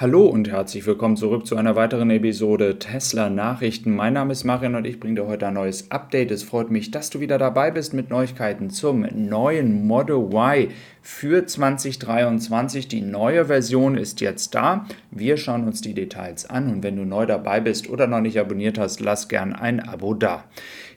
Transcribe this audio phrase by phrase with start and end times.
[0.00, 3.94] Hallo und herzlich willkommen zurück zu einer weiteren Episode Tesla Nachrichten.
[3.94, 6.30] Mein Name ist Marian und ich bringe dir heute ein neues Update.
[6.30, 10.68] Es freut mich, dass du wieder dabei bist mit Neuigkeiten zum neuen Model Y
[11.02, 12.88] für 2023.
[12.88, 14.86] Die neue Version ist jetzt da.
[15.10, 18.40] Wir schauen uns die Details an und wenn du neu dabei bist oder noch nicht
[18.40, 20.44] abonniert hast, lass gern ein Abo da.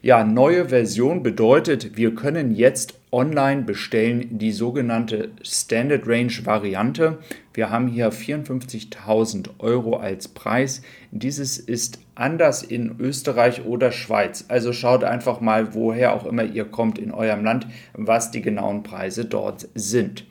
[0.00, 7.18] Ja, neue Version bedeutet, wir können jetzt online bestellen die sogenannte Standard Range Variante.
[7.54, 10.82] Wir haben hier 54.000 Euro als Preis.
[11.12, 14.46] Dieses ist anders in Österreich oder Schweiz.
[14.48, 18.82] Also schaut einfach mal, woher auch immer ihr kommt in eurem Land, was die genauen
[18.82, 20.24] Preise dort sind.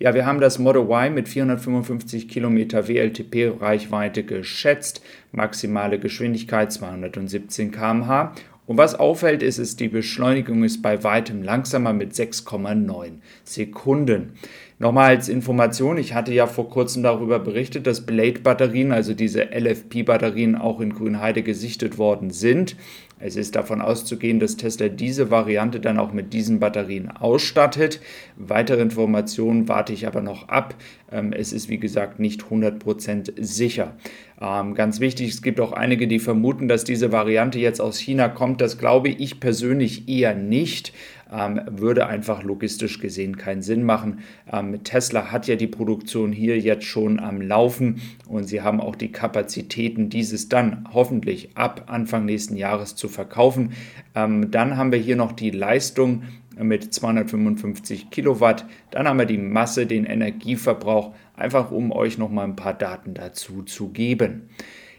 [0.00, 8.34] Ja, wir haben das Model Y mit 455 Kilometer WLTP-Reichweite geschätzt, maximale Geschwindigkeit 217 km/h
[8.66, 14.32] und was auffällt, ist, ist, die Beschleunigung ist bei weitem langsamer mit 6,9 Sekunden.
[14.80, 20.56] Nochmal als Information, ich hatte ja vor kurzem darüber berichtet, dass Blade-Batterien, also diese LFP-Batterien,
[20.56, 22.76] auch in Grünheide gesichtet worden sind.
[23.20, 28.00] Es ist davon auszugehen, dass Tesla diese Variante dann auch mit diesen Batterien ausstattet.
[28.36, 30.74] Weitere Informationen warte ich aber noch ab.
[31.12, 33.96] Ähm, es ist wie gesagt nicht 100% sicher.
[34.40, 38.28] Ähm, ganz wichtig, es gibt auch einige, die vermuten, dass diese Variante jetzt aus China
[38.28, 38.60] kommt.
[38.60, 40.92] Das glaube ich persönlich eher nicht
[41.34, 44.20] ähm, würde einfach logistisch gesehen keinen Sinn machen.
[44.52, 48.96] Ähm, Tesla hat ja die Produktion hier jetzt schon am Laufen und sie haben auch
[48.96, 53.72] die Kapazitäten, dieses dann hoffentlich ab Anfang nächsten Jahres zu verkaufen.
[54.14, 56.22] Ähm, dann haben wir hier noch die Leistung
[56.56, 58.64] mit 255 Kilowatt.
[58.92, 63.14] Dann haben wir die Masse, den Energieverbrauch, einfach um euch noch mal ein paar Daten
[63.14, 64.50] dazu zu geben.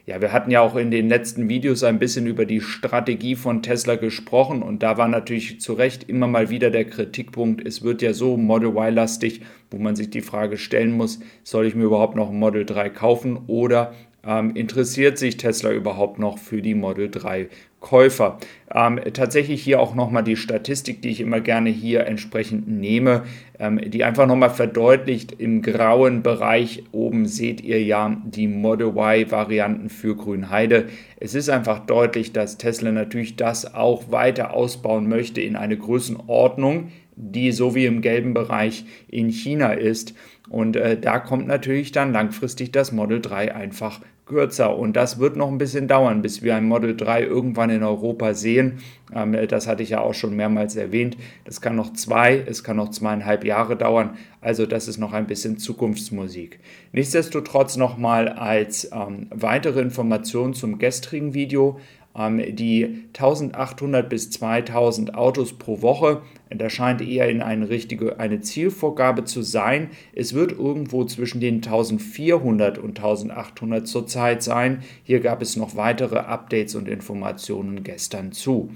[0.08, 3.64] Ja, wir hatten ja auch in den letzten Videos ein bisschen über die Strategie von
[3.64, 8.04] Tesla gesprochen und da war natürlich zu Recht immer mal wieder der Kritikpunkt, es wird
[8.04, 12.16] ja so Model Y-lastig, wo man sich die Frage stellen muss, soll ich mir überhaupt
[12.16, 13.96] noch ein Model 3 kaufen oder
[14.26, 17.48] ähm, interessiert sich Tesla überhaupt noch für die Model 3
[17.80, 18.40] Käufer?
[18.74, 23.24] Ähm, tatsächlich hier auch nochmal die Statistik, die ich immer gerne hier entsprechend nehme,
[23.60, 29.90] ähm, die einfach nochmal verdeutlicht, im grauen Bereich oben seht ihr ja die Model Y-Varianten
[29.90, 30.86] für Grünheide.
[31.20, 36.92] Es ist einfach deutlich, dass Tesla natürlich das auch weiter ausbauen möchte in eine Größenordnung,
[37.16, 40.16] die so wie im gelben Bereich in China ist.
[40.50, 44.78] Und äh, da kommt natürlich dann langfristig das Model 3 einfach kürzer.
[44.78, 48.34] Und das wird noch ein bisschen dauern, bis wir ein Model 3 irgendwann in Europa
[48.34, 48.80] sehen.
[49.14, 51.18] Ähm, das hatte ich ja auch schon mehrmals erwähnt.
[51.44, 54.18] Das kann noch zwei, es kann noch zweieinhalb Jahre dauern.
[54.46, 56.60] Also das ist noch ein bisschen Zukunftsmusik.
[56.92, 61.80] Nichtsdestotrotz nochmal als ähm, weitere Information zum gestrigen Video.
[62.16, 68.40] Ähm, die 1800 bis 2000 Autos pro Woche, das scheint eher in eine richtige eine
[68.40, 69.90] Zielvorgabe zu sein.
[70.14, 74.84] Es wird irgendwo zwischen den 1400 und 1800 zurzeit sein.
[75.04, 78.70] Hier gab es noch weitere Updates und Informationen gestern zu.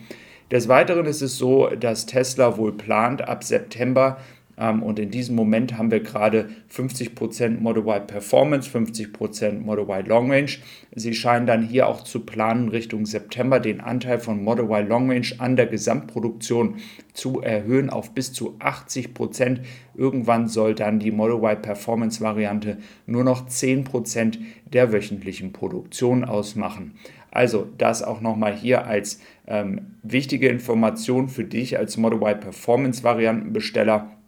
[0.49, 4.17] Des Weiteren ist es so, dass Tesla wohl plant, ab September
[4.59, 10.29] und in diesem Moment haben wir gerade 50% Model Y Performance, 50% Model Y Long
[10.29, 10.51] Range.
[10.93, 15.09] Sie scheinen dann hier auch zu planen, Richtung September den Anteil von Model Y Long
[15.09, 16.75] Range an der Gesamtproduktion
[17.13, 19.59] zu erhöhen auf bis zu 80%.
[19.95, 24.39] Irgendwann soll dann die Model Y Performance Variante nur noch 10%
[24.73, 26.95] der wöchentlichen Produktion ausmachen.
[27.31, 33.03] Also das auch nochmal hier als ähm, wichtige Information für dich als Model Y Performance
[33.03, 34.18] Variantenbesteller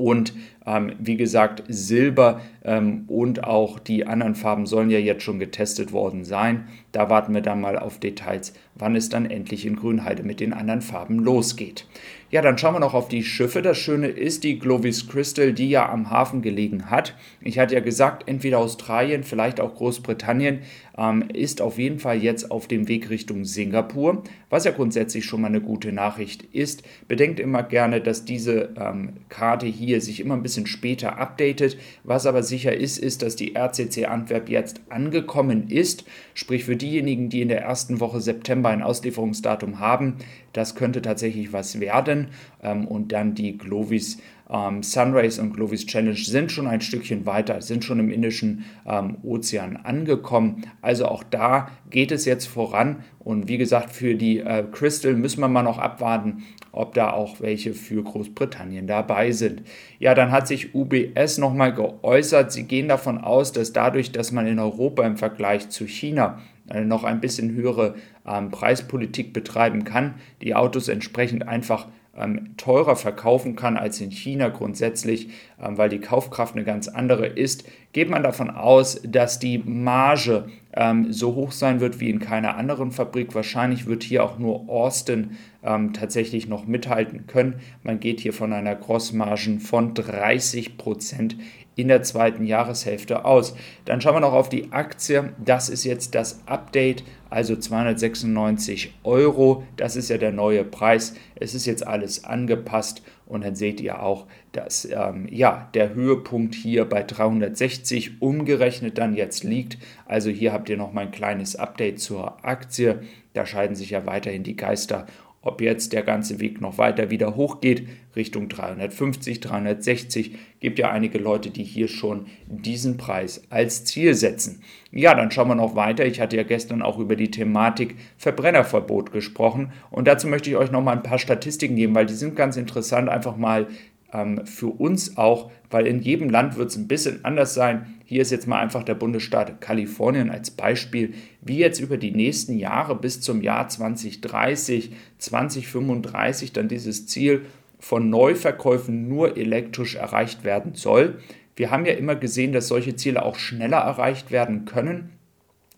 [0.00, 0.32] und
[0.66, 5.92] ähm, wie gesagt, Silber ähm, und auch die anderen Farben sollen ja jetzt schon getestet
[5.92, 6.68] worden sein.
[6.92, 10.52] Da warten wir dann mal auf Details, wann es dann endlich in Grünheide mit den
[10.52, 11.86] anderen Farben losgeht.
[12.30, 13.60] Ja, dann schauen wir noch auf die Schiffe.
[13.60, 17.16] Das Schöne ist die Glovis Crystal, die ja am Hafen gelegen hat.
[17.40, 20.60] Ich hatte ja gesagt, entweder Australien, vielleicht auch Großbritannien,
[20.96, 25.40] ähm, ist auf jeden Fall jetzt auf dem Weg Richtung Singapur, was ja grundsätzlich schon
[25.40, 26.84] mal eine gute Nachricht ist.
[27.08, 31.78] Bedenkt immer gerne, dass diese ähm, Karte hier sich immer ein bisschen später updatet.
[32.04, 36.04] Was aber sicher ist, ist, dass die RCC Antwerp jetzt angekommen ist.
[36.34, 40.16] Sprich für diejenigen, die in der ersten Woche September ein Auslieferungsdatum haben,
[40.52, 42.28] das könnte tatsächlich was werden.
[42.62, 44.18] Ähm, und dann die Glovis
[44.50, 49.18] ähm, Sunrays und Glovis Challenge sind schon ein Stückchen weiter, sind schon im Indischen ähm,
[49.22, 50.66] Ozean angekommen.
[50.82, 53.04] Also auch da geht es jetzt voran.
[53.18, 56.42] Und wie gesagt, für die äh, Crystal müssen wir mal noch abwarten,
[56.72, 59.62] ob da auch welche für Großbritannien dabei sind.
[59.98, 62.52] Ja, dann hat sich UBS nochmal geäußert.
[62.52, 66.80] Sie gehen davon aus, dass dadurch, dass man in Europa im Vergleich zu China äh,
[66.80, 67.94] noch ein bisschen höhere
[68.26, 74.48] ähm, Preispolitik betreiben kann, die Autos entsprechend einfach ähm, teurer verkaufen kann als in China
[74.48, 75.28] grundsätzlich,
[75.60, 80.48] ähm, weil die Kaufkraft eine ganz andere ist, geht man davon aus, dass die Marge
[80.74, 83.34] ähm, so hoch sein wird wie in keiner anderen Fabrik.
[83.34, 87.60] Wahrscheinlich wird hier auch nur Austin ähm, tatsächlich noch mithalten können.
[87.82, 91.36] Man geht hier von einer Grossmargen von 30 Prozent
[91.76, 93.54] in der zweiten Jahreshälfte aus.
[93.84, 95.32] Dann schauen wir noch auf die Aktie.
[95.42, 99.64] Das ist jetzt das Update, also 296 Euro.
[99.76, 101.14] Das ist ja der neue Preis.
[101.36, 106.54] Es ist jetzt alles angepasst und dann seht ihr auch, dass ähm, ja, der Höhepunkt
[106.54, 109.78] hier bei 360 umgerechnet dann jetzt liegt.
[110.04, 113.00] Also hier habt ihr noch mal ein kleines Update zur Aktie.
[113.32, 115.06] Da scheiden sich ja weiterhin die Geister
[115.42, 121.18] ob jetzt der ganze Weg noch weiter wieder hochgeht, Richtung 350, 360, gibt ja einige
[121.18, 124.62] Leute, die hier schon diesen Preis als Ziel setzen.
[124.90, 126.04] Ja, dann schauen wir noch weiter.
[126.04, 130.70] Ich hatte ja gestern auch über die Thematik Verbrennerverbot gesprochen und dazu möchte ich euch
[130.70, 133.68] noch mal ein paar Statistiken geben, weil die sind ganz interessant, einfach mal
[134.12, 137.94] ähm, für uns auch, weil in jedem Land wird es ein bisschen anders sein.
[138.04, 142.58] Hier ist jetzt mal einfach der Bundesstaat Kalifornien als Beispiel, wie jetzt über die nächsten
[142.58, 147.46] Jahre bis zum Jahr 2030, 2035 dann dieses Ziel
[147.78, 151.18] von Neuverkäufen nur elektrisch erreicht werden soll.
[151.56, 155.10] Wir haben ja immer gesehen, dass solche Ziele auch schneller erreicht werden können.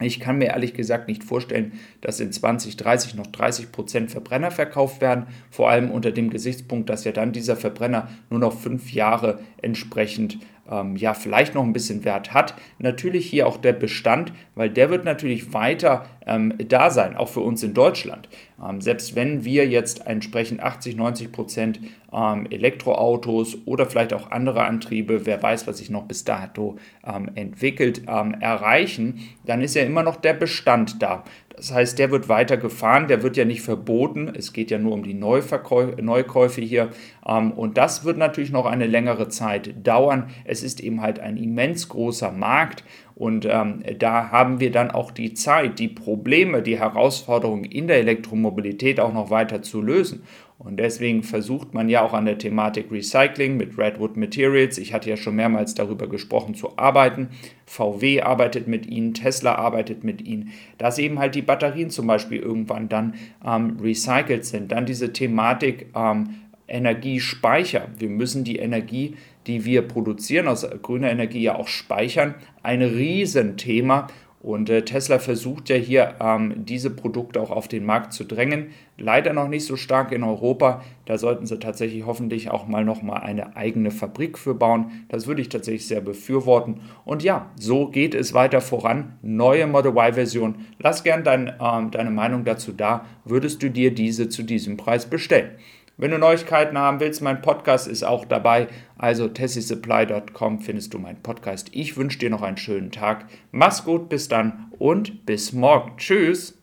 [0.03, 5.01] Ich kann mir ehrlich gesagt nicht vorstellen, dass in 2030 noch 30 Prozent Verbrenner verkauft
[5.01, 9.41] werden, vor allem unter dem Gesichtspunkt, dass ja dann dieser Verbrenner nur noch fünf Jahre
[9.61, 10.39] entsprechend
[10.73, 12.55] ähm, ja vielleicht noch ein bisschen Wert hat.
[12.79, 17.41] Natürlich hier auch der Bestand, weil der wird natürlich weiter ähm, da sein, auch für
[17.41, 18.29] uns in Deutschland.
[18.63, 21.81] Ähm, selbst wenn wir jetzt entsprechend 80, 90 Prozent
[22.13, 27.31] ähm, Elektroautos oder vielleicht auch andere Antriebe, wer weiß, was sich noch bis dato ähm,
[27.35, 31.25] entwickelt, ähm, erreichen, dann ist ja immer noch der Bestand da.
[31.57, 34.33] Das heißt, der wird weiter gefahren, der wird ja nicht verboten.
[34.35, 36.91] Es geht ja nur um die Neuverkäu Neukäufe hier.
[37.27, 40.31] Ähm, und das wird natürlich noch eine längere Zeit dauern.
[40.45, 42.85] Es ist eben halt ein immens großer Markt.
[43.15, 47.99] Und ähm, da haben wir dann auch die Zeit, die Probleme, die Herausforderungen in der
[47.99, 50.23] Elektromobilität auch noch weiter zu lösen.
[50.59, 55.11] Und deswegen versucht man ja auch an der Thematik Recycling mit Redwood Materials, ich hatte
[55.11, 57.31] ja schon mehrmals darüber gesprochen, zu arbeiten.
[57.67, 62.39] VW arbeitet mit ihnen, Tesla arbeitet mit ihnen, dass eben halt die Batterien zum Beispiel
[62.39, 64.71] irgendwann dann ähm, recycelt sind.
[64.71, 66.29] Dann diese Thematik ähm,
[66.73, 67.89] Energiespeicher.
[67.99, 69.17] Wir müssen die Energie,
[69.47, 72.35] die wir produzieren aus grüner Energie ja auch speichern.
[72.63, 74.09] Ein Riesenthema.
[74.43, 78.73] Und äh, Tesla versucht ja hier ähm, diese Produkte auch auf den Markt zu drängen.
[78.99, 80.83] Leider noch nicht so stark in Europa.
[81.05, 85.05] Da sollten sie tatsächlich hoffentlich auch mal noch mal eine eigene Fabrik für bauen.
[85.09, 86.81] Das würde ich tatsächlich sehr befürworten.
[87.05, 89.17] Und ja, so geht es weiter voran.
[89.23, 90.57] Neue Model Y-Version.
[90.81, 93.07] Lass gern dein, ähm, deine Meinung dazu da.
[93.25, 95.53] Würdest du dir diese zu diesem Preis bestellen?
[95.97, 98.69] Wenn du Neuigkeiten haben willst, mein Podcast ist auch dabei.
[98.97, 101.69] Also tessisupply.com findest du meinen Podcast.
[101.73, 103.27] Ich wünsche dir noch einen schönen Tag.
[103.51, 105.97] Mach's gut, bis dann und bis morgen.
[105.99, 106.62] Tschüss.